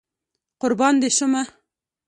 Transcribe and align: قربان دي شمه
قربان 0.61 0.95
دي 1.01 1.09
شمه 1.17 1.43